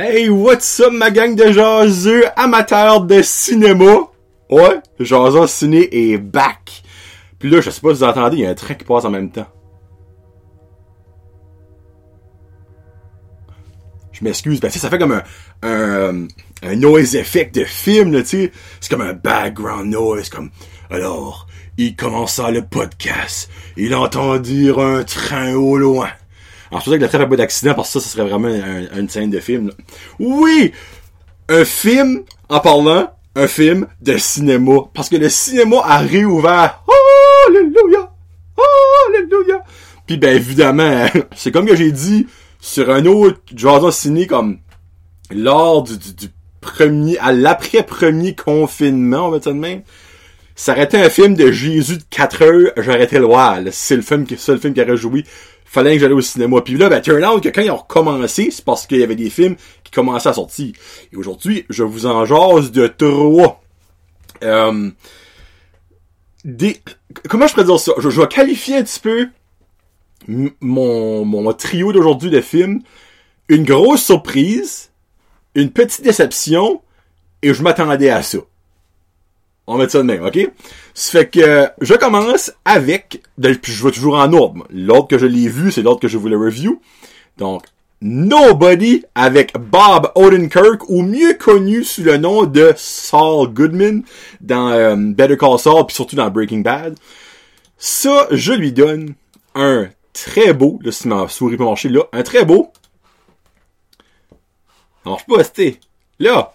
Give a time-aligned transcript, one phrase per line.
[0.00, 4.06] Hey, what's up ma gang de jaseux amateurs de cinéma?
[4.48, 6.84] Ouais, Jason Ciné est back.
[7.40, 9.04] Puis là, je sais pas si vous entendez, il y a un train qui passe
[9.04, 9.48] en même temps.
[14.12, 15.24] Je m'excuse, ben ça fait comme un,
[15.64, 16.28] un,
[16.62, 18.52] un noise effect de film, là, tu sais.
[18.80, 20.50] C'est comme un background noise, comme...
[20.90, 23.50] Alors, il commença le podcast.
[23.76, 26.10] Il entend dire un train au loin.
[26.70, 28.48] Alors, c'est pour que le train fait pas d'accident, parce que ça, ce serait vraiment
[28.48, 29.72] un- une scène de film, là.
[30.18, 30.72] Oui!
[31.48, 34.80] Un film, en parlant, un film de cinéma.
[34.92, 36.82] Parce que le cinéma a réouvert.
[37.48, 38.10] Alléluia!
[39.08, 39.62] Alléluia!
[40.06, 42.26] Puis ben évidemment, c'est comme que j'ai dit
[42.60, 44.58] sur un autre Jason Ciné comme
[45.30, 45.96] lors du,
[46.60, 49.82] premier, à l'après-premier confinement, on va dire de même.
[50.56, 53.60] Ça aurait été un film de Jésus de 4 heures, j'aurais été là.
[53.70, 55.24] C'est le film qui, le film qui aurait joué.
[55.70, 56.62] Fallait que j'allais au cinéma.
[56.62, 59.16] Puis là, ben, turn out que quand ils ont recommencé, c'est parce qu'il y avait
[59.16, 60.72] des films qui commençaient à sortir.
[61.12, 63.62] Et aujourd'hui, je vous en jase de trois.
[64.42, 64.90] Euh,
[66.42, 66.80] des,
[67.28, 67.92] comment je pourrais dire ça?
[67.98, 69.28] Je, je vais qualifier un petit peu
[70.60, 72.80] mon, mon trio d'aujourd'hui de films.
[73.50, 74.90] Une grosse surprise,
[75.54, 76.80] une petite déception,
[77.42, 78.38] et je m'attendais à ça.
[79.68, 80.50] On va mettre ça de même, ok?
[80.94, 84.66] Ça fait que je commence avec, puis je vais toujours en ordre.
[84.70, 86.80] L'ordre que je l'ai vu, c'est l'ordre que je voulais review.
[87.36, 87.64] Donc,
[88.00, 94.04] Nobody avec Bob Odenkirk, ou mieux connu sous le nom de Saul Goodman
[94.40, 96.98] dans euh, Better Call Saul, puis surtout dans Breaking Bad.
[97.76, 99.16] Ça, je lui donne
[99.54, 102.72] un très beau, là, si ma souris peut marcher là, un très beau.
[105.04, 105.78] Alors, je peux rester.
[106.18, 106.54] Là,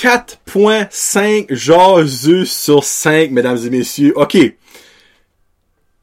[0.00, 4.14] 4.5 jaseux sur 5, mesdames et messieurs.
[4.16, 4.38] OK.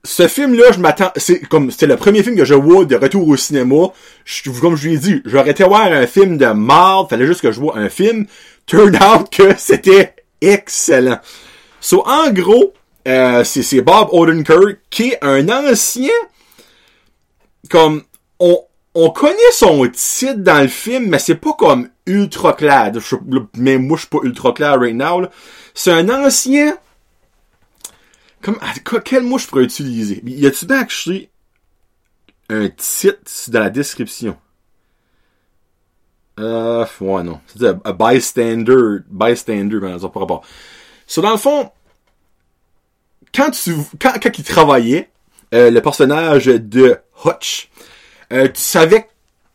[0.04, 3.28] Ce film-là, je m'attends, c'est comme, c'était le premier film que je vois de retour
[3.28, 3.88] au cinéma.
[4.62, 7.52] Comme je lui ai dit, j'aurais été voir un film de marde, fallait juste que
[7.52, 8.28] je vois un film.
[8.68, 11.20] Turn out que c'était excellent.
[11.82, 12.74] So, en gros,
[13.08, 16.14] euh, c'est, c'est Bob Odenkirk, qui est un ancien,
[17.72, 18.04] comme,
[18.40, 18.60] on,
[19.00, 22.92] on connaît son titre dans le film, mais c'est pas comme ultra clair.
[23.56, 25.28] Mais moi, je suis pas ultra clair right now.
[25.76, 26.76] C'est un ancien,
[28.42, 28.58] comme,
[29.06, 30.24] quel mot je pourrais utiliser?
[30.26, 31.30] Y a-tu bien actually
[32.50, 34.36] un titre dans la description?
[36.40, 37.40] Euh, ouais, non.
[37.46, 40.44] C'est un bystander, bystander, mais ça pas rapport.
[41.06, 41.70] So, dans le fond,
[43.32, 45.12] quand tu, quand, quand il travaillait,
[45.54, 47.70] euh, le personnage de Hutch,
[48.34, 49.08] euh, tu savais que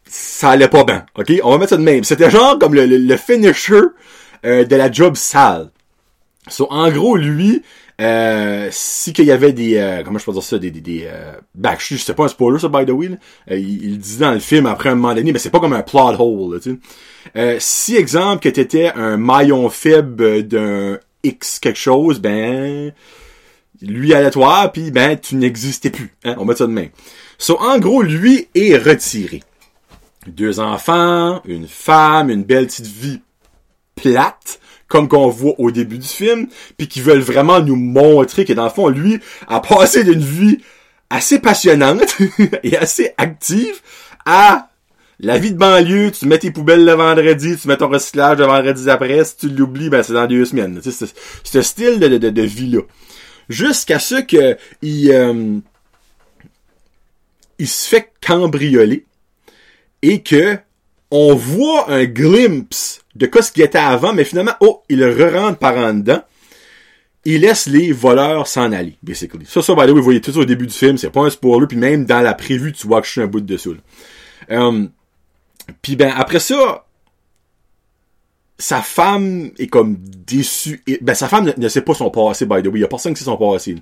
[0.04, 1.32] ça allait pas bien, ok?
[1.42, 2.04] On va mettre ça de même.
[2.04, 3.80] C'était genre comme le, le, le finisher
[4.44, 5.70] euh, de la job sale.
[6.48, 7.62] So, en gros, lui,
[8.00, 11.04] euh, si qu'il y avait des, euh, comment je peux dire ça, des, des, des
[11.06, 13.10] euh, ben, je sais pas un spoiler, ça, by the way.
[13.50, 15.72] Euh, il, il dit dans le film, après un moment donné, mais c'est pas comme
[15.72, 16.78] un plot hole, là, tu sais.
[17.36, 22.92] Euh, si, exemple, que t'étais un maillon faible d'un X quelque chose, ben,
[23.80, 26.90] lui toi, puis ben, tu n'existais plus, hein, on met ça de même.
[27.38, 29.42] So, en gros, lui est retiré.
[30.26, 33.20] Deux enfants, une femme, une belle petite vie
[33.96, 38.52] plate, comme qu'on voit au début du film, puis qui veulent vraiment nous montrer que
[38.52, 40.58] dans le fond, lui a passé d'une vie
[41.10, 42.16] assez passionnante
[42.62, 43.80] et assez active
[44.24, 44.68] à
[45.22, 48.44] la vie de banlieue, tu mets tes poubelles le vendredi, tu mets ton recyclage le
[48.46, 50.80] vendredi après, si tu l'oublies, ben c'est dans deux semaines.
[50.82, 52.80] C'est- ce style de, vie-là.
[53.48, 55.58] Jusqu'à ce que il, euh,
[57.62, 59.06] il se fait cambrioler
[60.02, 60.58] et que
[61.12, 65.58] on voit un glimpse de quoi ce qui était avant, mais finalement, oh, il re-rentre
[65.58, 66.24] par en dedans.
[67.24, 69.46] Il laisse les voleurs s'en aller, basically.
[69.46, 71.20] Ça, ça, by the way, vous voyez tout ça au début du film, c'est pas
[71.20, 73.46] un spoiler, puis même dans la prévue, tu vois que je suis un bout de
[73.46, 73.74] dessous.
[73.74, 73.80] là.
[74.50, 74.88] Euh,
[75.82, 76.84] puis ben, après ça,
[78.62, 80.84] sa femme est comme déçue.
[81.00, 82.78] Ben, sa femme ne, sait pas son passé, by the way.
[82.78, 83.74] Il y a personne qui sait son passé.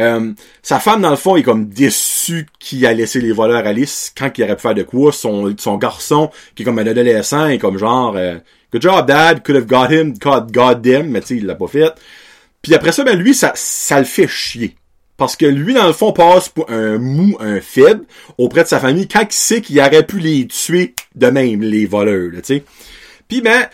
[0.00, 3.84] Euh, sa femme, dans le fond, est comme déçue qu'il a laissé les voleurs aller
[4.16, 5.12] quand il aurait pu faire de quoi.
[5.12, 8.38] Son, son garçon, qui est comme un adolescent, est comme genre, euh,
[8.72, 11.54] good job, dad, could have got him, God, God damn, mais tu sais, il l'a
[11.54, 11.92] pas fait.
[12.60, 14.74] Puis après ça, ben, lui, ça, ça le fait chier.
[15.16, 18.04] Parce que lui, dans le fond, passe pour un mou, un faible
[18.36, 21.86] auprès de sa famille quand il sait qu'il aurait pu les tuer de même, les
[21.86, 22.64] voleurs, tu sais.
[23.28, 23.68] Puis ben,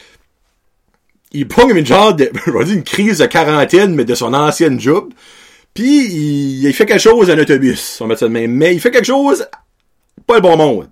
[1.34, 4.32] il prend une genre de, je vais dire une crise de quarantaine, mais de son
[4.32, 5.12] ancienne job.
[5.74, 8.52] Puis il, il fait quelque chose à autobus, on va mettre ça de même.
[8.52, 9.46] Mais il fait quelque chose
[10.26, 10.88] pas le bon monde.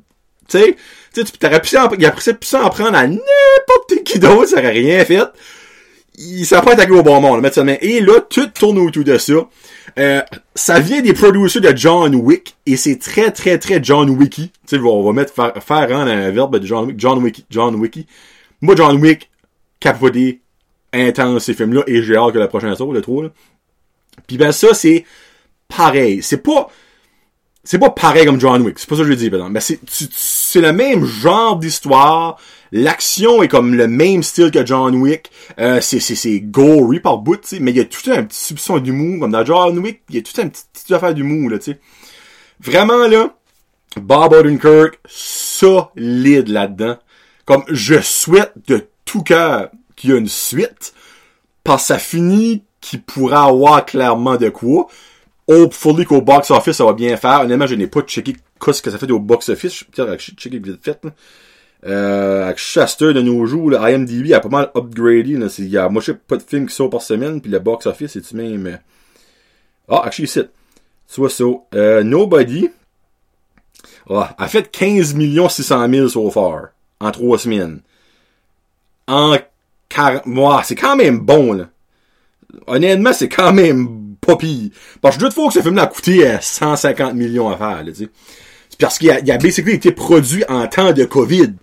[0.49, 0.77] Tu sais,
[1.15, 5.05] tu t'aurais pu s'en, il aurait pu prendre à n'importe qui d'autre, ça aurait rien
[5.05, 5.23] fait.
[6.19, 7.77] Il s'en pas attaqué au bon monde, on va mettre ça de.
[7.81, 9.49] Et là, tout tourne autour de ça.
[9.99, 10.21] Euh,
[10.55, 14.51] ça vient des producers de John Wick et c'est très très très John Wicky.
[14.67, 17.75] Tu sais, on va mettre faire, faire un verbe de John Wick, John Wicky, John
[17.77, 18.07] Wicky.
[18.61, 19.31] Moi, John Wick,
[19.83, 20.41] capoté,
[20.93, 23.25] intense ces films-là et j'ai hâte que la prochaine sorte, le 3.
[23.25, 23.31] Là.
[24.27, 25.05] Puis ben ça, c'est
[25.69, 26.23] pareil.
[26.23, 26.69] C'est pas
[27.65, 28.79] c'est pas pareil comme John Wick.
[28.79, 29.53] C'est pas ça que je dire, par exemple.
[29.53, 32.39] Mais c'est, c'est le même genre d'histoire.
[32.73, 35.31] L'action est comme le même style que John Wick.
[35.61, 37.61] Euh, c'est, c'est, c'est gory par bout, tu sais.
[37.61, 39.21] Mais il y a tout un petit soupçon d'humour.
[39.21, 41.73] Comme dans John Wick, il y a tout un petit, petit affaire d'humour, là, tu
[41.73, 41.81] sais.
[42.59, 43.37] Vraiment, là,
[43.97, 46.97] Bob Odenkirk, solide là-dedans.
[47.45, 50.95] Comme, je souhaite de tout cœur qu'il y ait une suite.
[51.65, 54.89] Parce que ça finit qu'il pourra avoir clairement de quoi
[55.49, 57.43] hopefully qu'au box office ça va bien faire.
[57.43, 59.75] Honnêtement, je n'ai pas checké ce que ça fait au box office.
[59.75, 60.99] Je peut-être checker vite fait.
[61.05, 61.11] Là.
[61.85, 65.37] Euh, avec Shasta de nos jours, là, IMDb a pas mal upgradé.
[65.37, 65.49] Là.
[65.59, 67.59] Il y a, moi, je sais pas de films qui sortent par semaine, puis le
[67.59, 68.67] box office, c'est-tu même...
[68.67, 68.77] Euh,
[69.89, 70.49] ah, actually, c'est.
[71.13, 71.45] Tu vois ça.
[71.75, 72.71] Euh, Nobody
[74.09, 76.69] a fait 15 600 000 so far
[77.01, 77.81] en 3 semaines.
[79.09, 79.37] En
[79.89, 80.27] 40...
[80.27, 81.69] Moi, c'est quand même bon, là.
[82.67, 84.71] Honnêtement, c'est quand même pas pire.
[85.01, 87.85] Parce que je doute fois que ce film-là a coûté 150 euh, millions à faire,
[87.95, 88.09] sais.
[88.69, 91.55] C'est parce qu'il a, il a basically été produit en temps de COVID.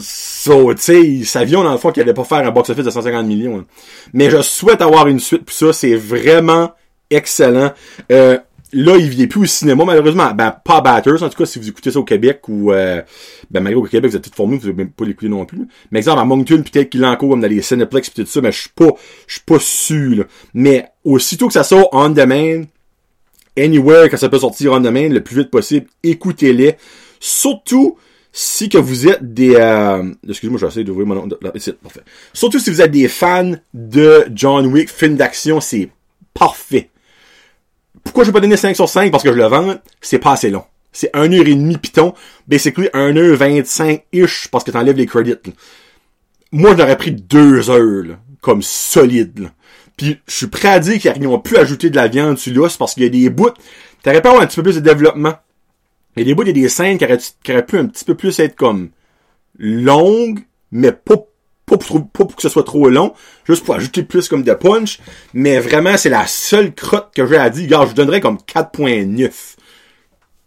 [0.00, 2.90] So, tu sais, ils savions dans le fond qu'il allait pas faire un box-office de
[2.90, 3.64] 150 millions.
[4.12, 6.72] Mais je souhaite avoir une suite, puis ça, c'est vraiment
[7.10, 7.72] excellent.
[8.10, 8.38] Euh,
[8.78, 10.34] Là, il vient plus au cinéma, malheureusement.
[10.34, 13.00] Ben, pas Batters, en tout cas, si vous écoutez ça au Québec ou, euh,
[13.50, 15.66] ben, malgré au Québec, vous êtes tout formés, vous n'avez même pas l'écouter non plus.
[15.90, 18.42] Mais exemple, à Moncton, peut-être qu'il est encore comme dans les Cineplex pis tout ça,
[18.42, 18.90] mais je suis pas,
[19.26, 20.24] je suis pas sûr, là.
[20.52, 22.66] Mais, aussitôt que ça sort on demand,
[23.58, 26.76] anywhere que ça peut sortir on demand, le plus vite possible, écoutez-les.
[27.18, 27.96] Surtout,
[28.30, 30.12] si que vous êtes des euh...
[30.28, 32.02] excusez-moi j'essaie d'ouvrir mon nom c'est parfait
[32.34, 35.88] surtout si vous êtes des fans de John Wick film d'action c'est
[36.34, 36.90] parfait
[38.06, 39.10] pourquoi je vais pas donner 5 sur 5?
[39.10, 40.64] Parce que je le vends, c'est pas assez long.
[40.92, 42.14] C'est 1h30 piton.
[42.46, 45.34] Basically, 1h25-ish parce que t'enlèves les credits.
[46.52, 49.40] Moi, je l'aurais pris 2 heures, là, comme solide.
[49.40, 49.48] Là.
[49.96, 52.76] Puis, je suis prêt à dire qu'ils n'ont plus ajouté de la viande sur l'os
[52.76, 53.50] parce qu'il y a des bouts.
[54.02, 55.34] T'aurais pas avoir un petit peu plus de développement.
[56.16, 57.76] Il y a des bouts, il y a des scènes qui auraient, qui auraient pu
[57.76, 58.90] un petit peu plus être comme
[59.58, 61.16] longues, mais pas
[61.66, 63.12] pas pour, que ce soit trop long,
[63.44, 65.00] juste pour ajouter plus comme de punch,
[65.34, 67.64] mais vraiment, c'est la seule crotte que j'ai à dire.
[67.64, 69.56] Regarde, je vous donnerais comme 4.9.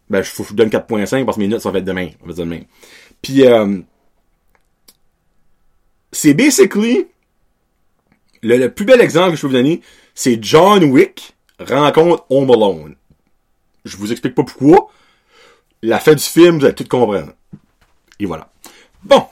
[0.10, 2.10] Ben, je, je vous donne 4.5 parce que mes notes sont faites demain.
[2.24, 2.62] On va dire demain.
[3.21, 3.80] Puis, euh,
[6.13, 7.07] c'est basically,
[8.42, 9.81] le, le, plus bel exemple que je peux vous donner,
[10.16, 12.95] c'est John Wick rencontre Home Alone.
[13.83, 14.88] Je vous explique pas pourquoi.
[15.81, 17.33] La fin du film, vous allez tout comprendre.
[18.19, 18.50] Et voilà.
[19.04, 19.25] Bon.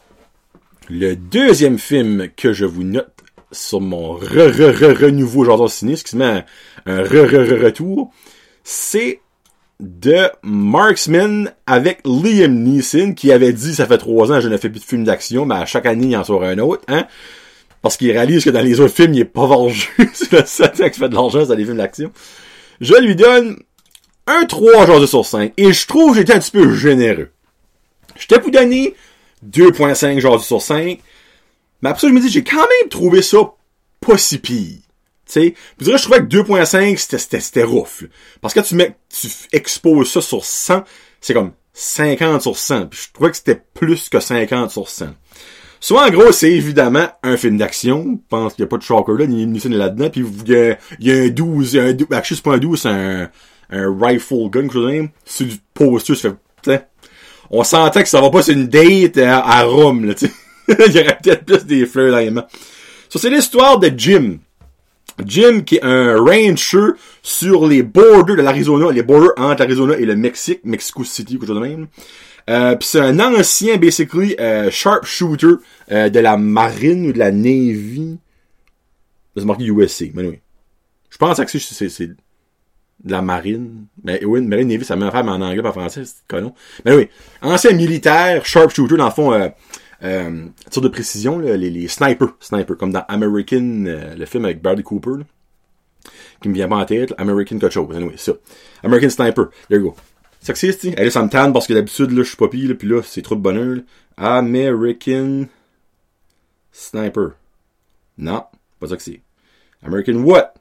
[0.89, 3.12] Le deuxième film que je vous note
[3.51, 6.44] sur mon re-re-re-renouveau genre ciné, excusez-moi,
[6.86, 8.12] un re-re-re-retour,
[8.63, 9.19] c'est
[9.81, 14.69] de Marksman avec Liam Neeson qui avait dit ça fait trois ans je ne fais
[14.69, 17.06] plus de films d'action, mais à chaque année il en sort un autre, hein?
[17.81, 19.88] Parce qu'il réalise que dans les autres films, il est pas vengé.
[20.13, 22.12] c'est le qui fait de l'argent dans les films d'action.
[22.81, 23.57] Je lui donne
[24.25, 25.54] un 3 jours sur 5.
[25.57, 27.30] Et je trouve que j'étais un petit peu généreux.
[28.18, 28.95] Je t'ai pour donner
[29.45, 31.00] 2.5 genre sur 5.
[31.81, 33.38] Mais après ça, je me dis, j'ai quand même trouvé ça
[34.00, 34.80] pas si pire.
[35.25, 38.06] Tu sais, je trouvais que 2.5 c'était rough.
[38.41, 40.84] Parce que tu mets tu exposes ça sur 100,
[41.20, 42.88] c'est comme 50 sur 100.
[42.88, 45.08] Puis je trouvais que c'était plus que 50 sur 100.
[45.79, 48.06] Soit en gros, c'est évidemment un film d'action.
[48.06, 50.10] Je pense qu'il n'y a pas de shocker là, ni ni là-dedans.
[50.10, 52.86] Puis il y, a, il y a un 12, un 12, actually c'est un 12,
[52.86, 53.29] un,
[53.70, 55.08] un rifle gun, quelque chose.
[55.25, 56.29] C'est du poster, ça
[56.63, 56.88] fait,
[57.50, 60.13] on sentait que ça va pas sur une date à, à Rome, là.
[60.68, 62.46] Il y aurait peut-être plus des fleurs dans les mains.
[63.10, 64.39] So, c'est l'histoire de Jim.
[65.25, 70.06] Jim, qui est un rancher sur les borders de l'Arizona, les borders entre l'Arizona et
[70.06, 71.88] le Mexique, Mexico City, quelque chose de même.
[72.50, 75.56] Euh, puis c'est un ancien, basically, euh, sharpshooter
[75.92, 78.20] euh, de la marine ou de la Navy.
[79.36, 80.39] C'est marqué USA, mais oui.
[81.10, 82.10] Je pense que c'est,
[83.04, 83.86] de la marine.
[84.04, 86.54] Mais oui, marine Navy, ça fait mais en anglais, pas en français, c'est canon.
[86.86, 87.10] Mais oui,
[87.42, 89.50] ancien militaire, sharpshooter, dans le fond, euh,
[90.04, 94.46] euh, tir de précision, là, les, les snipers, sniper, comme dans American, euh, le film
[94.46, 95.24] avec Bradley Cooper, là,
[96.42, 98.34] qui me vient pas en tête, American quelque chose, anyway, ça.
[98.84, 99.96] American Sniper, there you go.
[100.46, 102.86] Que c'est, Elle ça me tanne parce que d'habitude, là, je suis pas pire, pis
[102.86, 103.80] là, c'est trop de bonheur.
[104.16, 105.48] American
[106.72, 107.32] Sniper.
[108.18, 108.46] Non,
[108.80, 108.96] pas ça.
[109.84, 110.54] American what?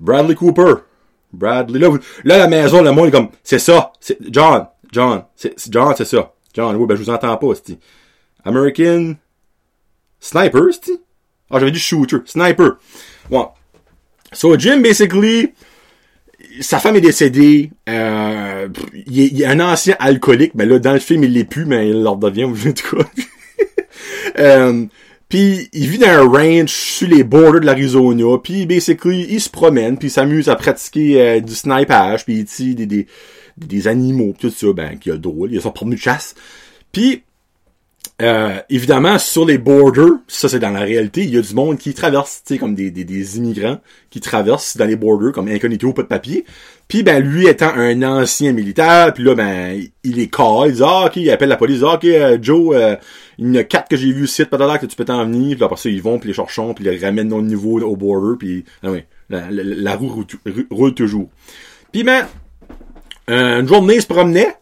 [0.00, 0.82] Bradley Cooper.
[1.32, 1.78] Bradley.
[1.78, 1.88] Là,
[2.24, 3.92] là, la maison, le monde est comme, c'est ça.
[4.00, 4.66] C'est, John.
[4.92, 5.24] John.
[5.36, 6.32] C'est, John, c'est ça.
[6.54, 7.78] John, oui, ben, je vous entends pas, c'est
[8.44, 9.14] American
[10.20, 10.92] Sniper, c'est
[11.50, 12.18] Ah, j'avais dit shooter.
[12.24, 12.78] Sniper.
[13.30, 13.48] Bon.
[14.32, 15.52] So, Jim, basically,
[16.60, 17.70] sa femme est décédée.
[17.88, 18.68] Euh,
[19.06, 20.54] il, est, il est un ancien alcoolique.
[20.54, 23.04] Mais là, dans le film, il l'est plus, mais il leur devient, en tout cas.
[24.38, 24.86] euh,
[25.28, 28.38] puis il vit dans un ranch sur les borders de l'Arizona.
[28.42, 32.44] Puis basically, il se promène, puis il s'amuse à pratiquer euh, du snipage, puis il
[32.46, 33.06] tire des, des,
[33.56, 35.52] des animaux, tout ça, ben, qui a drôle.
[35.52, 36.34] Il a son premier de chasse.
[36.92, 37.22] Puis
[38.20, 41.78] euh, évidemment, sur les borders, ça c'est dans la réalité, il y a du monde
[41.78, 43.78] qui traverse, tu sais, comme des, des, des, immigrants
[44.10, 46.44] qui traversent dans les borders, comme incognito, pas de papier.
[46.88, 50.82] Puis ben lui étant un ancien militaire, puis là ben il est call, il dit
[50.84, 52.96] ah ok, il appelle la police, ah, ok euh, Joe, euh,
[53.38, 55.54] il y en a quatre que j'ai vu ici, peut-être que tu peux t'en venir,
[55.54, 58.36] puis après ça ils vont puis les cherchons, puis les ramènent au niveau au border,
[58.36, 60.26] puis ah ouais, la, la, roue
[60.72, 61.28] roule, toujours.
[61.92, 62.26] Puis ben
[63.28, 64.56] une journée il se promenait,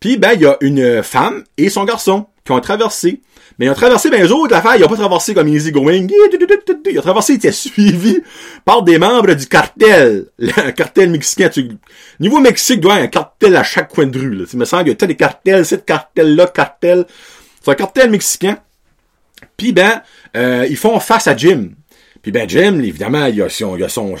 [0.00, 3.20] puis ben il y a une femme et son garçon qui ont traversé.
[3.58, 6.06] Mais ils ont traversé, ben, eux autres, l'affaire, ils ont pas traversé comme easy going.
[6.08, 8.22] Ils ont traversé, ils étaient suivis
[8.64, 10.26] par des membres du cartel.
[10.38, 11.50] Le cartel mexicain.
[12.18, 14.44] Niveau Mexique, doit y avoir un cartel à chaque coin de rue, là.
[14.52, 17.06] Il me semble qu'il y a des cartels, cette cartel-là, cartel.
[17.62, 18.58] C'est un cartel mexicain.
[19.56, 20.02] Puis ben,
[20.36, 21.70] euh, ils font face à Jim.
[22.22, 24.16] Puis ben, Jim, évidemment, il a son, il a son,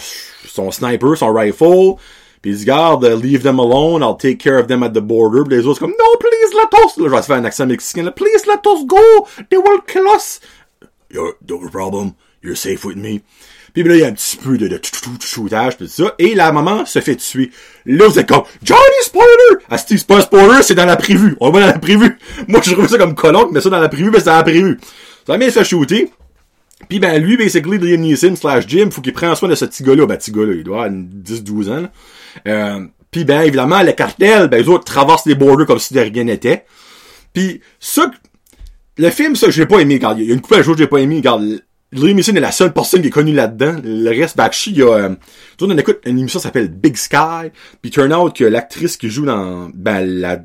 [0.70, 1.94] sniper, son rifle.
[2.42, 5.44] Puis il dit, garde, leave them alone, I'll take care of them at the border.
[5.48, 8.46] Puis les autres, comme, no, please Là, je vais faire un accent mexicain, là, please
[8.46, 8.98] let us go.
[9.50, 10.40] They will kill us.
[11.10, 12.12] You're, no problem.
[12.42, 13.22] You're safe with me.
[13.72, 14.80] Puis là, il y a un petit peu de, de,
[15.20, 16.14] shootage, tout ça.
[16.18, 17.50] Et la maman se fait tuer.
[17.86, 19.64] Là, vous êtes comme, Johnny Spoiler!
[19.70, 21.36] Ah, c'est pas un spoiler, c'est dans la prévue.
[21.40, 22.18] On va dans la prévue.
[22.48, 24.42] Moi, je trouve ça comme colloque, mais ça dans la prévue, mais c'est dans la
[24.42, 24.78] prévue.
[25.26, 26.10] Ça m'a fait shooter.
[26.88, 29.82] Puis ben, lui, basically, Liam Neeson slash Jim, faut qu'il prenne soin de ce petit
[29.82, 30.06] gars-là.
[30.06, 31.88] Ben, petit gars-là, il doit avoir 10-12 ans,
[32.46, 36.00] euh, puis ben évidemment, le cartel, ben les autres traversent les borders comme si de
[36.00, 36.64] rien n'était.
[37.32, 38.10] Puis ça,
[38.96, 39.94] le film, ça, j'ai pas aimé.
[39.94, 41.16] Regarde, il y a une couple de choses que j'ai pas aimé.
[41.16, 41.60] Regarde,
[41.92, 43.76] Neeson est la seule personne qui est connue là-dedans.
[43.84, 44.92] Le reste, Bakshi, il y a...
[44.92, 45.14] Euh,
[45.60, 47.50] on écoute une émission qui s'appelle Big Sky.
[47.80, 49.70] Puis turn out que l'actrice qui joue dans...
[49.74, 50.40] Ben, la...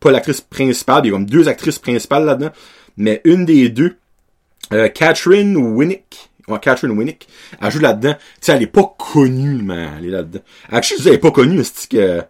[0.00, 2.50] Pas l'actrice principale, il y a comme deux actrices principales là-dedans.
[2.98, 3.96] Mais une des deux,
[4.72, 7.26] euh, Catherine Winnick, Ouais, Catherine Winnick.
[7.60, 8.14] Elle joue là-dedans.
[8.14, 10.40] Tu sais, elle est pas connue, mais elle est là-dedans.
[10.70, 12.22] Actually, elle est pas connue, c'est que...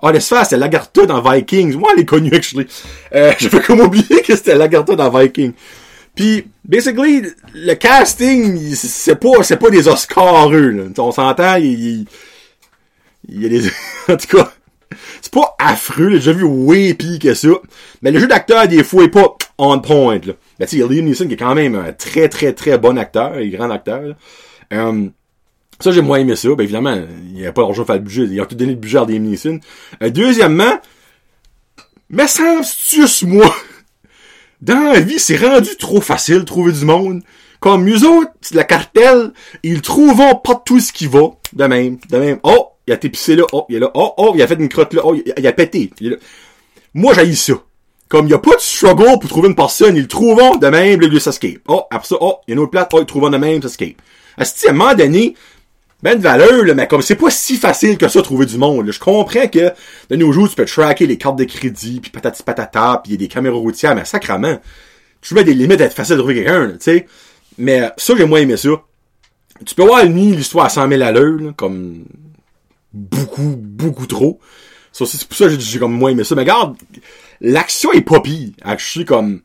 [0.00, 1.74] Ah, laisse faire, c'est Lagarta dans Vikings.
[1.74, 2.66] Moi, elle est connue, actually.
[3.14, 5.52] Euh, j'avais comme oublié que c'était Lagarta dans Vikings.
[6.14, 7.22] Puis, basically,
[7.54, 10.84] le casting, c'est pas, c'est pas des Oscars, eux, là.
[10.98, 12.06] On s'entend, il,
[13.28, 13.68] il, y a des,
[14.08, 14.52] en tout cas,
[15.20, 17.48] c'est pas affreux, j'ai vu way que ça.
[18.02, 20.32] Mais le jeu d'acteur, des fois, est pas on point, là.
[20.58, 23.32] Ben, tu sais, Liam Neeson qui est quand même un très, très, très bon acteur,
[23.34, 24.14] un grand acteur.
[24.72, 25.08] Euh,
[25.80, 26.48] ça, j'ai moins aimé ça.
[26.54, 26.96] Ben, évidemment,
[27.26, 28.24] il n'y a pas d'argent pour faire le budget.
[28.24, 29.60] Ils ont tout donné le budget à Liam Neeson.
[30.02, 30.80] Euh, deuxièmement,
[32.10, 32.60] mais ça
[33.22, 33.54] moi.
[34.60, 37.22] Dans la vie, c'est rendu trop facile de trouver du monde.
[37.60, 41.30] Comme eux autres, la cartel, ils trouvent pas tout ce qui va.
[41.52, 42.38] De même, de même.
[42.42, 43.44] Oh, il a été là.
[43.52, 43.90] Oh, il est là.
[43.94, 45.02] Oh, oh, il a fait une crotte là.
[45.04, 45.90] Oh, il a, pété.
[46.94, 47.54] Moi, j'ai ça.
[48.08, 51.00] Comme il n'y a pas de struggle pour trouver une personne, ils trouvent de même,
[51.00, 51.58] le s'escape.
[51.68, 53.60] Oh, après ça, oh, il y a une autre plate, oh, ils trouvent de même,
[53.62, 53.96] s'escape.
[54.38, 55.34] Asti, à un moment donné,
[56.02, 58.90] ben de valeur, là, mais comme c'est pas si facile que ça trouver du monde.
[58.90, 59.72] Je comprends que
[60.10, 63.20] de nos jours, tu peux tracker les cartes de crédit, puis patati patata, puis il
[63.20, 64.60] y a des caméras routières, mais sacrament,
[65.20, 67.06] tu mets des limites d'être facile de trouver quelqu'un, tu sais.
[67.58, 68.70] Mais ça, j'ai moins aimé ça.
[69.66, 72.04] Tu peux voir une l'histoire à 100 000 à l'heure, comme
[72.92, 74.38] beaucoup, beaucoup trop.
[74.92, 76.36] Ça, c'est pour ça que j'ai comme moins aimé ça.
[76.36, 76.76] Mais regarde,
[77.40, 78.50] l'action est pas pire.
[78.78, 79.42] suis comme,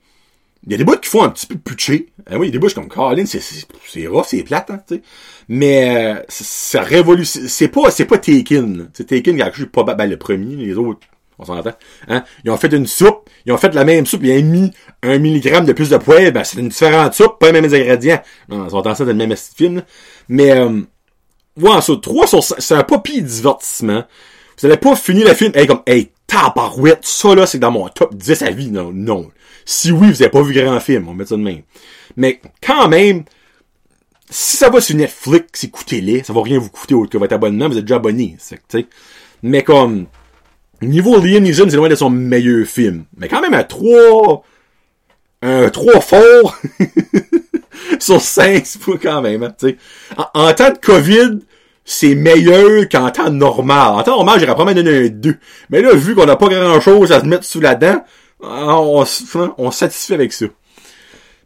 [0.65, 2.07] il y a des bouts qui font un petit peu pucher.
[2.31, 4.95] Eh oui, y a des bouts comme Colin, c'est, c'est rough, c'est plate, hein, tu
[4.95, 5.01] sais.
[5.49, 8.89] Mais, euh, ça révolue, c'est pas, c'est pas Taken.
[8.93, 11.05] C'est Taken qui a suis pas ben, le premier, les autres,
[11.37, 11.73] on s'entend.
[12.07, 12.23] Hein?
[12.45, 14.71] Ils ont fait une soupe, ils ont fait la même soupe, ils ont mis
[15.01, 18.21] un milligramme de plus de poivre, ben, c'est une différente soupe, pas les mêmes ingrédients.
[18.47, 19.83] Non, on s'entend ça dans le même film,
[20.29, 20.79] Mais, euh,
[21.57, 24.05] ouais, sur trois, c'est un pas divertissement.
[24.59, 27.87] Vous allez pas finir le film, hey, comme, hey, tabarouette, ça là, c'est dans mon
[27.89, 28.71] top 10 à vie.
[28.71, 29.29] Non, non.
[29.65, 31.61] Si oui, vous avez pas vu grand film, on met ça de même.
[32.17, 33.23] Mais quand même,
[34.29, 36.23] si ça va sur Netflix, écoutez-les.
[36.23, 37.69] Ça va rien vous coûter autre que votre abonnement.
[37.69, 38.37] Vous êtes déjà abonné.
[39.41, 40.07] Mais comme,
[40.81, 43.05] niveau Liam Neeson, c'est loin de son meilleur film.
[43.17, 44.43] Mais quand même, un 3,
[45.41, 46.57] un 3 fort
[47.99, 49.53] sur 5, c'est quand même, hein,
[50.17, 51.39] en, en temps de COVID,
[51.85, 53.93] c'est meilleur qu'en temps normal.
[53.93, 55.35] En temps normal, j'irais probablement donner un 2.
[55.69, 58.03] Mais là, vu qu'on n'a pas grand chose à se mettre sous la dent,
[58.41, 59.05] on,
[59.57, 60.45] on, satisfait avec ça.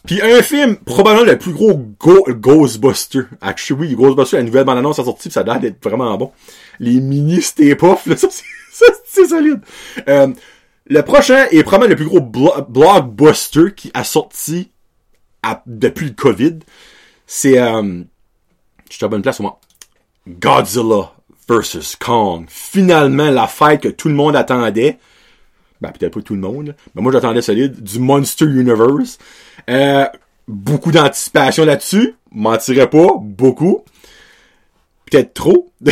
[0.05, 3.21] Puis un film, probablement le plus gros Ghostbuster.
[3.41, 6.31] Actually, oui, Ghostbuster, la nouvelle bande-annonce a sorti, pis ça a l'air d'être vraiment bon.
[6.79, 8.27] Les mini step-off, là, ça,
[9.05, 9.59] c'est solide.
[10.07, 10.27] Euh,
[10.85, 14.71] le prochain est probablement le plus gros blockbuster qui a sorti
[15.65, 16.59] depuis le COVID.
[17.25, 17.59] C'est...
[17.59, 18.03] Euh,
[18.89, 19.59] je suis à bonne place, moi.
[20.27, 21.13] Godzilla
[21.47, 22.45] versus Kong.
[22.49, 24.99] Finalement, la fête que tout le monde attendait.
[25.79, 27.81] Ben, peut-être pas tout le monde, mais moi j'attendais solide.
[27.81, 29.17] Du Monster Universe.
[29.69, 30.05] Euh,
[30.47, 32.15] beaucoup d'anticipation là-dessus.
[32.31, 33.09] Mentirais pas.
[33.19, 33.83] Beaucoup.
[35.09, 35.71] Peut-être trop.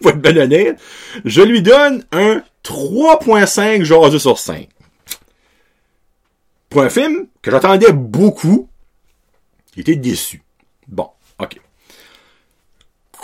[0.00, 0.80] Pour être ben honnête.
[1.24, 4.68] Je lui donne un 3.5 jaseux sur 5.
[6.70, 8.68] Pour un film que j'attendais beaucoup,
[9.74, 10.42] j'étais déçu.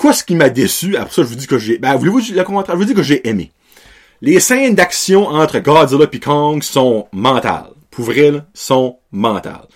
[0.05, 0.99] Quoi ce qui m'a déçu?
[0.99, 1.79] Après ça, je vous dis que j'ai...
[1.79, 2.75] Ben, voulez-vous le commentaire?
[2.75, 3.53] Je vous dis que j'ai aimé.
[4.21, 7.71] Les scènes d'action entre Godzilla et Kong sont mentales.
[7.91, 9.67] Pour vrai, là, sont mentales.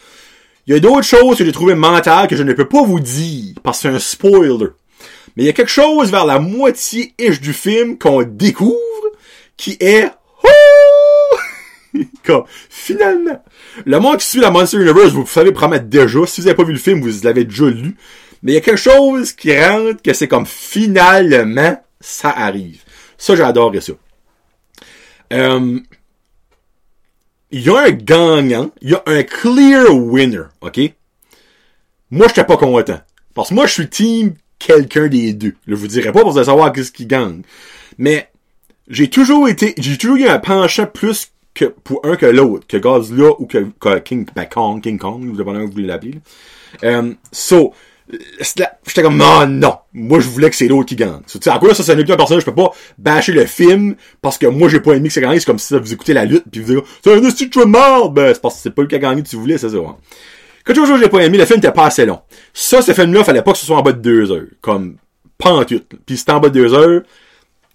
[0.67, 3.01] Il y a d'autres choses que j'ai trouvé mentales que je ne peux pas vous
[3.01, 4.67] dire parce que c'est un spoiler.
[5.35, 8.77] Mais il y a quelque chose vers la moitié-ish du film qu'on découvre
[9.57, 10.11] qui est
[12.23, 13.43] Comme, finalement,
[13.87, 16.19] le monde qui suit la Monster Universe, vous savez promettre déjà.
[16.27, 17.97] Si vous n'avez pas vu le film, vous l'avez déjà lu.
[18.43, 22.83] Mais il y a quelque chose qui rentre que c'est comme finalement, ça arrive.
[23.17, 23.93] Ça, j'adore ça.
[25.33, 25.81] Euh,
[27.51, 30.81] il y a un gagnant, il y a un clear winner, ok?
[32.11, 33.01] Moi, j'étais pas content.
[33.35, 35.55] Parce que moi, je suis team quelqu'un des deux.
[35.67, 37.43] Je vous dirai pas pour savoir qu'est-ce qui gagne.
[37.99, 38.31] Mais,
[38.89, 42.77] j'ai toujours été, j'ai toujours eu un penchant plus que pour un que l'autre, que
[42.77, 46.15] Godzilla ou que, King, ben Kong, King Kong, vous dépendez vous voulez l'appeler.
[46.85, 47.75] Euh, so,
[48.41, 51.75] j'étais comme non non moi je voulais que c'est l'autre qui gagne so, en quoi
[51.75, 54.95] ça c'est un personnage je peux pas bâcher le film parce que moi j'ai pas
[54.95, 57.13] aimé que ça gagne c'est comme si vous écoutez la lutte puis vous dites c'est
[57.13, 59.29] un esti de mort ben c'est parce que c'est pas le qui a gagné que
[59.29, 59.97] tu voulais c'est ça hein.
[60.65, 62.21] quelque chose que j'ai pas aimé le film était pas assez long
[62.55, 64.97] ça ce film là fallait pas que ce soit en bas de deux heures comme
[65.39, 67.03] tout puis c'était en bas de deux heures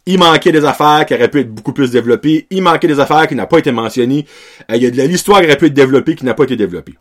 [0.05, 2.45] il manquait des affaires qui auraient pu être beaucoup plus développées.
[2.49, 4.25] Il manquait des affaires qui n'ont pas été mentionnées.
[4.69, 6.55] Euh, il y a de l'histoire qui aurait pu être développée qui n'a pas été
[6.55, 6.95] développée.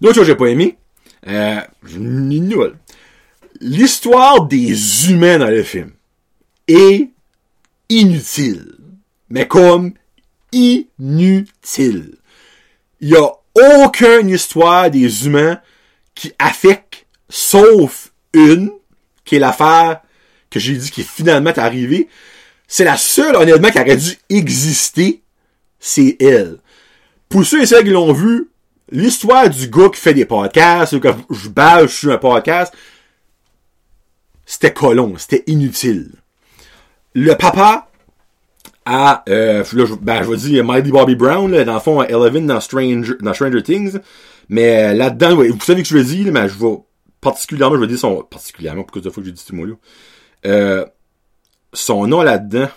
[0.00, 0.78] L'autre chose que j'ai pas aimé,
[1.26, 1.60] euh.
[3.60, 5.92] L'histoire des humains dans le film
[6.68, 7.10] est
[7.88, 8.76] inutile.
[9.30, 9.94] Mais comme
[10.52, 12.16] inutile.
[13.00, 15.60] Il y a aucune histoire des humains
[16.14, 18.70] qui affecte, sauf une,
[19.24, 20.00] qui est l'affaire
[20.50, 22.08] que j'ai dit qui est finalement arrivée.
[22.68, 25.22] C'est la seule, honnêtement, qui aurait dû exister.
[25.80, 26.58] C'est elle.
[27.28, 28.50] Pour ceux et celles qui l'ont vu,
[28.90, 32.74] l'histoire du gars qui fait des podcasts, ou que je sur un podcast,
[34.46, 36.10] c'était colon, c'était inutile.
[37.14, 37.88] Le papa
[38.84, 42.46] a, euh, je, ben, je vais dire Mighty Bobby Brown, là, dans le fond, Eleven
[42.46, 43.98] dans Stranger, dans Stranger Things,
[44.48, 46.76] mais euh, là-dedans, vous savez que je le dis, mais je vais
[47.24, 49.74] particulièrement, je vais dire son, particulièrement, pourquoi de fois que j'ai dit ce mot-là,
[50.46, 50.84] euh,
[51.72, 52.68] son nom là-dedans.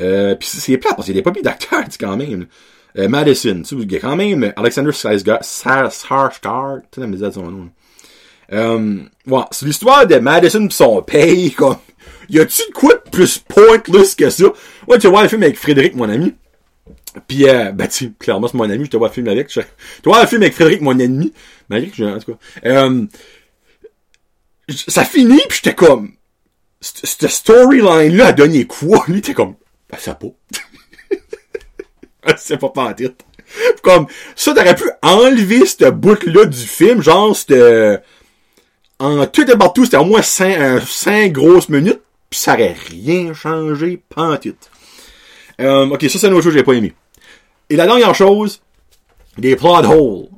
[0.00, 2.46] Euh, pis c'est plat parce qu'il est pas mis d'acteur, quand même.
[2.98, 7.70] Euh, Madison, tu sais, quand même Alexander Skarsgård, tu sais, la de son nom.
[8.52, 11.76] Euh, ouais, c'est l'histoire de Madison pis son paye, comme,
[12.28, 14.46] y a-tu de quoi de plus pointless que ça?
[14.88, 16.34] Ouais, tu vois le film avec Frédéric, mon ami.
[17.26, 19.48] Pis, euh, ben, tu clairement, c'est mon ami, je te vois le film avec.
[19.48, 19.60] tu
[20.04, 21.32] vois le film avec Frédéric, mon ennemi.
[21.68, 22.38] Malgré que en tout cas.
[22.66, 23.06] Euh,
[24.68, 26.12] ça finit pis j'étais comme,
[26.80, 29.04] cette storyline-là a donné quoi?
[29.08, 29.54] Lui, t'es comme,
[29.90, 30.28] ben, ça pas.
[32.36, 33.14] c'est pas pantit.
[33.82, 34.06] Comme,
[34.36, 37.98] ça, t'aurais pu enlever cette bout-là du film, genre, c'était,
[38.98, 43.32] en tout et partout, c'était au moins 5, 5 grosses minutes, pis ça aurait rien
[43.34, 44.54] changé, pantit.
[45.60, 46.94] Euh, ok, ça, c'est une autre chose que j'ai pas aimé.
[47.68, 48.60] Et la dernière chose,
[49.38, 50.28] des plot holes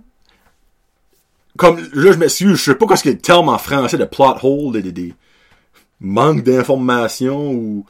[1.57, 3.99] comme, là, je m'excuse, je sais pas qu'est-ce qu'il y a le terme en français
[3.99, 5.15] de plot hole, des, des,
[6.01, 7.87] manque d'informations ou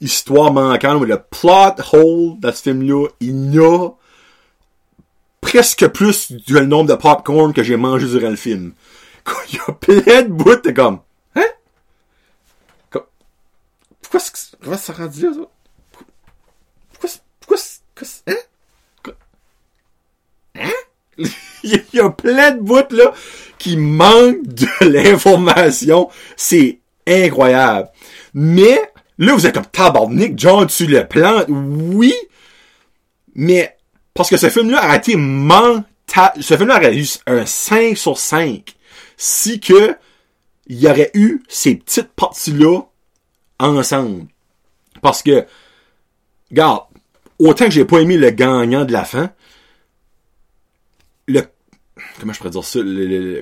[0.00, 3.90] histoire manquante, mais le plot hole dans ce film-là, il y a
[5.40, 8.72] presque plus du nombre de popcorn que j'ai mangé durant le film.
[9.48, 11.00] Il y a plein de bouts, t'es comme,
[11.36, 11.44] hein?
[12.90, 13.06] pourquoi,
[14.60, 15.40] pourquoi ça rendu là, ça?
[16.92, 17.10] Pourquoi,
[17.40, 17.58] pourquoi,
[17.94, 18.36] pourquoi, hein?
[20.56, 20.70] Hein?
[21.62, 23.12] il y a plein de bouts, là,
[23.58, 26.08] qui manquent de l'information.
[26.36, 27.88] C'est incroyable.
[28.34, 28.80] Mais,
[29.20, 31.46] là, vous êtes comme tabarnak, John, tu le plantes.
[31.48, 32.14] Oui,
[33.34, 33.76] mais,
[34.14, 38.74] parce que ce film-là a été mental, ce film-là aurait eu un 5 sur 5
[39.16, 39.94] si que
[40.66, 42.80] il y aurait eu ces petites parties-là
[43.58, 44.26] ensemble.
[45.02, 45.44] Parce que,
[46.50, 46.84] regarde,
[47.38, 49.30] autant que j'ai pas aimé le gagnant de la fin,
[51.26, 51.42] le
[52.18, 52.80] comment je pourrais dire ça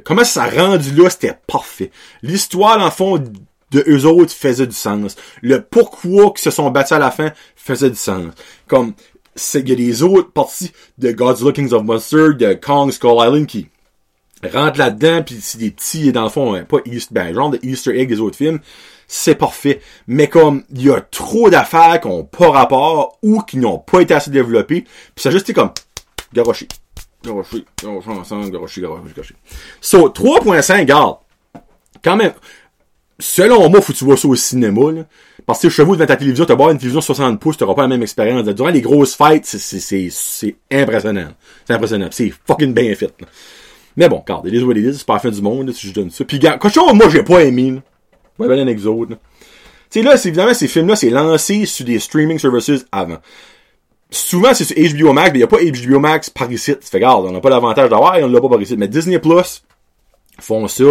[0.05, 1.91] comment ça rendu là c'était parfait
[2.23, 3.23] l'histoire dans le fond
[3.70, 7.33] de eux autres faisait du sens le pourquoi qu'ils se sont battus à la fin
[7.57, 8.33] faisait du sens
[8.66, 8.94] comme
[9.54, 13.46] il y a des autres parties de Godzilla Kings of Monsters de Kong Skull Island
[13.46, 13.68] qui
[14.42, 17.59] rentre là-dedans, puis c'est des petits, dans le fond, hein, pas Easter, ben, genre de
[17.62, 18.61] Easter egg des autres films,
[19.07, 19.81] c'est parfait.
[20.07, 24.00] Mais comme, il y a trop d'affaires qui ont pas rapport, ou qui n'ont pas
[24.00, 25.72] été assez développées, puis ça a juste été comme,
[26.33, 26.68] garoché.
[27.24, 29.35] Garoché, garoché ensemble, garoché, garoché, garoché.
[29.81, 31.16] So, 3.5, garde.
[32.04, 32.33] Quand même,
[33.18, 35.04] selon moi, faut que tu vois ça au cinéma, là.
[35.46, 37.83] Parce que chez vous, devant ta télévision, t'as boire une télévision 60 pouces, t'auras pas
[37.83, 38.44] la même expérience.
[38.44, 41.28] Durant les grosses fêtes, c'est, impressionnant.
[41.66, 42.09] C'est impressionnant.
[42.11, 43.26] C'est fucking bien fait, là.
[43.96, 46.11] Mais bon, regarde, les what c'est pas la fin du monde, là, si je donne
[46.11, 46.24] ça.
[46.24, 47.81] Puis, quand chose, moi, j'ai pas aimé, là.
[48.38, 48.74] Ouais, ben, un.
[48.74, 49.16] Tu
[49.90, 53.18] sais, là, évidemment, ces films-là, c'est lancé sur des streaming services avant.
[54.11, 56.74] Souvent, c'est sur HBO Max, mais il a pas HBO Max par ici.
[56.81, 58.76] Fait, regarde, on n'a pas l'avantage d'avoir on l'a pas par ici.
[58.76, 59.62] Mais Disney Plus
[60.40, 60.85] font ça.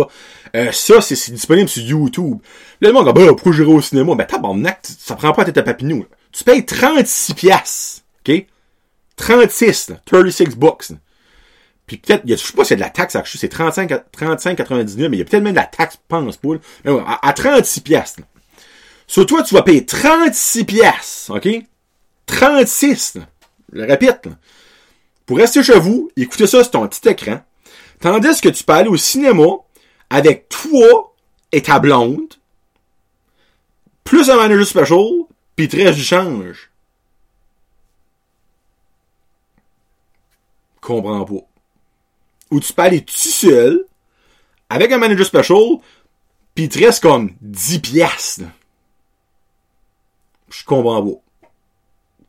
[0.55, 2.39] Euh, ça, c'est disponible sur YouTube.
[2.81, 4.15] Là, le monde bah, pourquoi j'irai au cinéma?
[4.15, 6.05] Ben, tabarnak, ça prend pas à tête à papinou.
[6.31, 8.45] Tu payes 36 piastres, OK?
[9.15, 10.91] 36, là, 36 bucks.
[11.87, 15.17] Puis peut-être, je sais pas si c'est de la taxe, c'est 35, 35, 99, mais
[15.17, 16.49] il y a peut-être même de la taxe, pense pas.
[16.83, 18.19] Mais ouais, à, 36 piastres.
[19.07, 21.47] Sur toi, tu vas payer 36 piastres, OK?
[22.25, 23.21] 36, là.
[23.71, 24.33] Je le répète, là.
[25.25, 27.41] Pour rester chez vous, écoutez ça sur ton petit écran.
[27.99, 29.43] Tandis que tu peux aller au cinéma
[30.09, 31.15] avec toi
[31.51, 32.35] et ta blonde,
[34.03, 36.69] plus un manager special, puis très du change.
[40.79, 41.45] Comprends pas.
[42.51, 43.85] Ou tu peux aller tout seul,
[44.69, 45.79] avec un manager special,
[46.55, 48.43] tu restes comme 10 piastres.
[50.49, 51.19] Je comprends pas.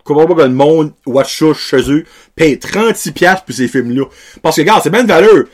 [0.09, 4.07] Comprends pas que le monde watch ça chez eux, paye 36 piastres pour ces films-là.
[4.42, 5.44] Parce que, regarde, c'est bien de valeur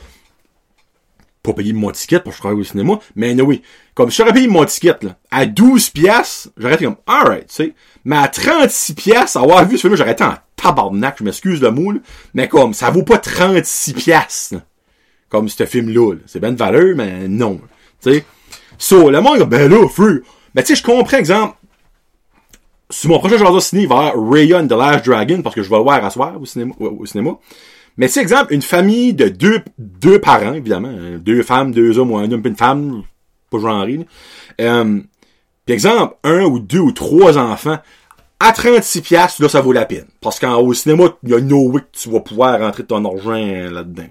[1.45, 3.61] pas payer mon ticket pour que je travaille au cinéma, mais oui.
[3.93, 7.55] Comme si j'aurais payé mon ticket, là, à 12 piastres, j'aurais été comme, alright, tu
[7.55, 7.73] sais.
[8.03, 11.71] Mais à 36 piastres, avoir vu ce film-là, j'aurais été en tabarnak, je m'excuse le
[11.71, 11.93] mot,
[12.33, 14.55] mais comme, ça vaut pas 36 piastres,
[15.29, 17.61] Comme ce film-là, C'est bien de valeur, mais non,
[18.01, 18.25] tu sais.
[18.77, 20.21] So, le monde, ben là, free.
[20.55, 21.55] Mais tu sais, je comprends, exemple,
[22.89, 25.63] sur mon prochain genre ciné, il va y avoir Rayon The Last Dragon, parce que
[25.63, 26.73] je vais le voir à soir au cinéma.
[26.79, 27.37] Au cinéma.
[27.97, 32.11] Mais c'est exemple, une famille de deux, deux parents, évidemment, hein, deux femmes, deux hommes
[32.11, 33.03] ou un homme et une femme,
[33.49, 33.99] pas genré.
[34.59, 34.99] Euh,
[35.65, 37.79] puis exemple, un ou deux ou trois enfants,
[38.39, 40.05] à 36 piastres, là, ça vaut la peine.
[40.19, 43.31] Parce qu'au cinéma, il y a no way que tu vas pouvoir rentrer ton argent
[43.71, 44.09] là-dedans.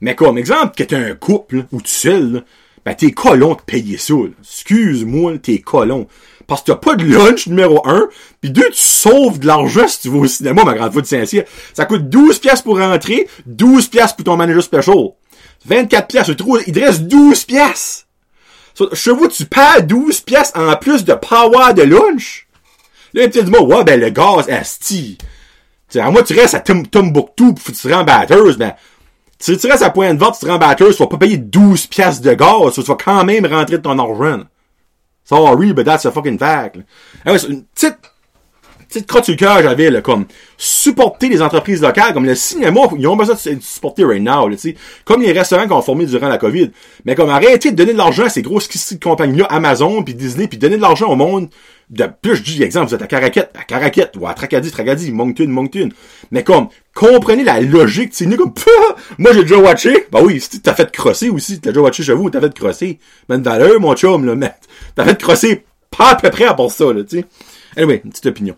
[0.00, 2.44] Mais comme exemple, que t'es un couple, ou tu seul,
[2.84, 4.14] ben t'es colon de payer ça.
[4.40, 6.08] Excuse-moi, t'es colon
[6.50, 8.08] parce que t'as pas de lunch, numéro un,
[8.40, 11.06] puis deux, tu sauves de l'argent si tu vas au cinéma, ma grande fois de
[11.06, 11.44] Saint-Cyr.
[11.72, 15.10] Ça coûte 12 pièces pour rentrer, 12 pièces pour ton manager special.
[15.66, 18.08] 24 pièces, il te reste 12 pièces.
[18.94, 22.48] Chez vous, tu perds 12 pièces en plus de power de lunch.
[23.14, 24.46] Là, il dit, ouais, ben, le gaz.
[25.88, 28.74] T'sais, à moi, tu restes à Tombouctou pis tu te rends batteuse, ben,
[29.38, 31.36] si tu restes à point de vente, tu te rends batteuse, tu vas pas payer
[31.36, 34.42] 12 pièces de gaz, tu vas quand même rentrer de ton argent.
[35.30, 36.78] Sorry, but that's a fucking fact.
[37.24, 38.09] Ah c'est une petite,
[38.90, 40.26] petite crotte sur le cœur, j'avais, là, comme,
[40.58, 44.56] supporter les entreprises locales, comme le cinéma, ils ont besoin de supporter right now, là,
[44.56, 44.74] sais
[45.04, 46.70] Comme les restaurants qui ont formé durant la COVID.
[47.04, 48.68] Mais comme, arrêter de donner de l'argent à ces grosses
[49.02, 51.48] compagnies-là, Amazon, puis Disney, puis donner de l'argent au monde,
[51.90, 55.10] de plus je dis exemple, vous êtes à Caraquette, à Caraquette, ou à Tracadie, Tracadie,
[55.10, 55.88] Moncton, Moncton.
[56.30, 58.54] Mais comme, comprenez la logique, tu sais, comme,
[59.18, 60.06] moi j'ai déjà watché.
[60.12, 63.00] Bah oui, si t'as fait crosser aussi, t'as déjà watché chez vous, t'as fait crosser.
[63.28, 64.52] Même valeur, mon chum, là, mais
[64.94, 67.24] t'as fait crosser pas à peu près à part ça, là, tu sais.
[67.76, 68.56] Anyway, petite opinion.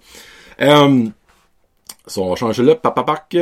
[0.61, 1.07] Euh,
[2.16, 3.37] on va changer là, papapac.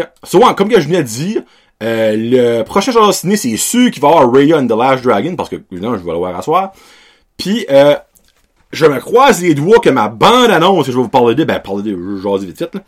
[0.57, 1.43] Comme je viens de dire,
[1.83, 4.77] euh, le prochain genre de ciné, c'est sûr qu'il va y avoir Raya and the
[4.77, 6.73] Last Dragon, parce que, évidemment, je vais le voir à.
[7.37, 7.97] Puis, euh,
[8.71, 11.59] je me croise les doigts que ma bande-annonce que je vais vous parler de, ben,
[11.59, 12.81] parler de, je vite vite, là,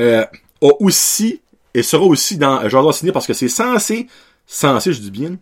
[0.00, 0.24] euh,
[0.62, 1.40] a aussi,
[1.74, 4.08] et sera aussi dans Genre Ciné parce que c'est censé,
[4.46, 5.36] censé, je dis bien,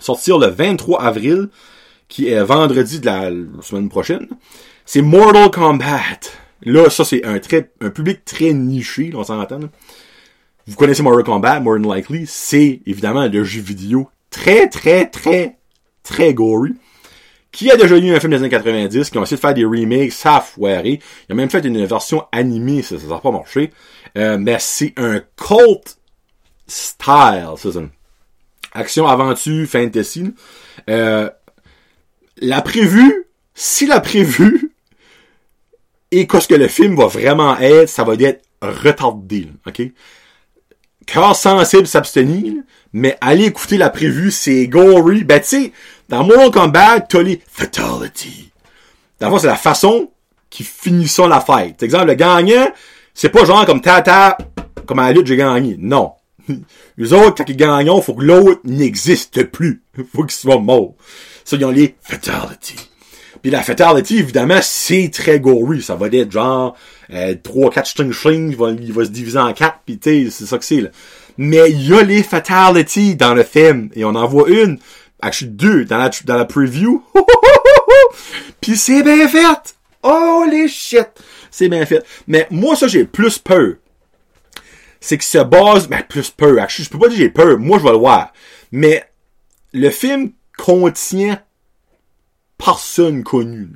[0.00, 1.48] sortir le 23 avril,
[2.08, 3.30] qui est vendredi de la
[3.62, 4.28] semaine prochaine.
[4.84, 6.20] C'est Mortal Kombat.
[6.62, 9.60] Là, ça, c'est un très, un public très niché, on s'en entend,
[10.66, 12.26] Vous connaissez Mortal Kombat, more than likely.
[12.26, 15.58] C'est, évidemment, le jeu vidéo très, très, très,
[16.02, 16.74] très gory
[17.54, 19.64] qui a déjà eu un film des années 90, qui ont essayé de faire des
[19.64, 21.00] remakes, ça a foiré.
[21.28, 23.70] Il a même fait une version animée, ça n'a pas marché.
[24.18, 25.98] Euh, mais c'est un cult
[26.66, 27.80] style, c'est ça.
[28.72, 30.34] Action, aventure, fantasy.
[30.90, 31.30] Euh,
[32.38, 34.73] la prévue, si la prévue
[36.18, 39.82] et qu'est-ce que le film va vraiment être, ça va être retardé, ok?
[41.06, 42.54] Cœur sensible s'abstenir,
[42.92, 45.24] mais aller écouter la prévue, c'est gory.
[45.24, 45.72] Ben, tu sais,
[46.08, 48.50] dans Mortal Kombat, t'as les fatality.
[49.20, 50.10] D'abord, c'est la façon
[50.48, 51.82] qui finissent la fête.
[51.82, 52.68] Exemple, le gagnant,
[53.12, 54.38] c'est pas genre comme tata,
[54.86, 55.76] comme à la lutte, j'ai gagné.
[55.78, 56.12] Non.
[56.96, 59.82] Les autres, quand ils gagnent, faut que l'autre n'existe plus.
[60.14, 60.94] faut qu'il soit mort.
[61.44, 62.76] Ça, ils ont les fatality.
[63.44, 65.82] Puis la fatality, évidemment, c'est très gory.
[65.82, 66.74] Ça va être genre
[67.12, 70.46] euh, 3-4 string string, il va, il va se diviser en 4, puis tu c'est
[70.46, 70.80] ça que c'est.
[70.80, 70.88] là.
[71.36, 73.90] Mais il y a les fatalities dans le film.
[73.94, 74.78] Et on en voit une,
[75.20, 77.04] actually deux, dans la, dans la preview.
[78.62, 79.76] puis c'est bien fait!
[80.02, 81.08] Holy shit!
[81.50, 82.02] C'est bien fait.
[82.26, 83.74] Mais moi, ça, j'ai plus peur.
[85.02, 86.58] C'est que se base, ben, plus peur.
[86.62, 87.58] Actually, je peux pas dire j'ai peur.
[87.58, 88.32] Moi, je vais le voir.
[88.72, 89.04] Mais,
[89.74, 91.38] le film contient
[92.58, 93.68] personne connu.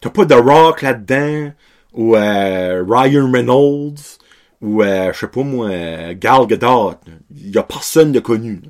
[0.00, 1.52] T'as pas The Rock là-dedans,
[1.92, 4.18] ou euh, Ryan Reynolds,
[4.62, 6.94] ou euh, je sais pas moi, euh, Gal Gadot.
[7.34, 8.62] Il y a personne de connu.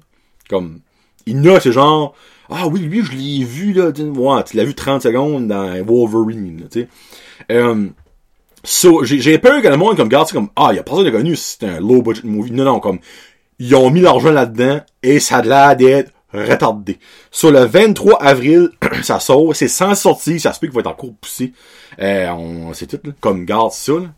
[0.48, 0.81] Comme,
[1.26, 2.14] il y a, c'est genre,
[2.48, 6.68] ah oui, lui, je l'ai vu, là, ouais, tu l'as vu 30 secondes dans Wolverine,
[6.70, 6.88] tu sais.
[8.62, 11.11] So, j'ai peur que le monde, comme, regarde, comme, ah, il y a personne de
[11.11, 12.50] connu, c'est un low budget movie.
[12.50, 12.98] Non, non, comme,
[13.59, 16.99] ils ont mis l'argent là-dedans, et ça a l'air d'être retardé.
[17.31, 18.71] Sur le 23 avril,
[19.03, 21.53] ça sort, c'est sans sortie, ça se peut qu'il va être encore poussé.
[22.01, 23.12] Euh, on, c'est tout, là.
[23.21, 24.09] Comme, garde ça, là.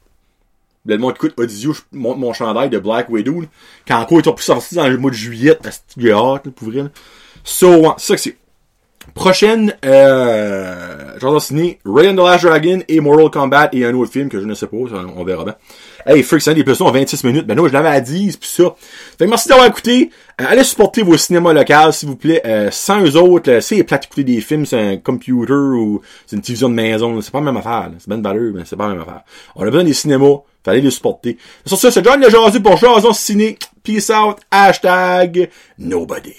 [0.85, 3.47] Le monde écoute Audio, je monte mon chandail de Black Widow, là.
[3.87, 5.57] Quand encore ils sont plus sortis dans le mois de juillet,
[5.97, 6.91] j'ai hâte, pour vrai, là.
[7.45, 8.37] So, c'est ça que c'est.
[9.15, 14.13] Prochaine, euh, j'en ai signé Raiden the Last Dragon et Mortal Kombat et un autre
[14.13, 15.57] film que je ne sais pas, on verra bien.
[16.07, 17.47] Hey, Freaks, hein, des personnes en 26 minutes.
[17.47, 18.75] Ben non, je l'avais à 10, pis ça.
[19.19, 20.11] Fait que merci d'avoir écouté.
[20.41, 22.43] Euh, allez supporter vos cinémas locaux, s'il vous plaît.
[22.45, 26.37] Euh, sans eux autres, euh, c'est plate d'écouter des films sur un computer ou c'est
[26.37, 27.15] une télévision de maison.
[27.15, 27.23] là.
[27.23, 27.89] C'est pas la même affaire.
[27.89, 27.93] là.
[27.99, 29.23] C'est ben valeur, mais c'est pas la même affaire.
[29.55, 30.39] On a besoin des cinémas.
[30.65, 31.39] Fallait les supporter.
[31.67, 33.59] Sur ça, c'est John le Jazu pour Jason Ciné.
[33.83, 34.37] Peace out.
[34.51, 36.35] Hashtag nobody.